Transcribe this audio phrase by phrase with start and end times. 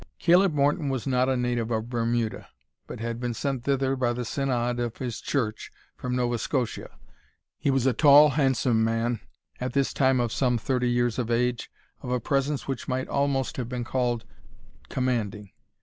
[0.17, 2.47] Caleb Morton was not a native of Bermuda,
[2.87, 6.97] but had been sent thither by the synod of his church from Nova Scotia.
[7.59, 9.19] He was a tall, handsome man,
[9.59, 11.69] at this time of some thirty years of age,
[12.01, 14.25] of a presence which might almost have been called
[14.89, 15.51] commanding.